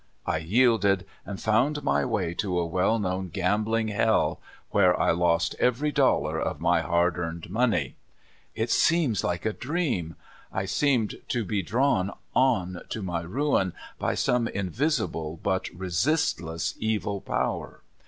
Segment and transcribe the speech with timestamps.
[0.25, 5.55] I yielded, and found my way to a well known gambling hell, where I lost
[5.59, 6.89] every dollar of my 58 CALIFORNIA SKETCHES.
[6.89, 7.95] hard earned money.
[8.55, 10.15] It was like a dream—
[10.51, 16.73] I seemed to be drawn on to my ruin by some invisi ble but resistless
[16.79, 17.83] evil power.